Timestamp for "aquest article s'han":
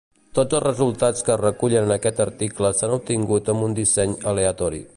1.97-2.95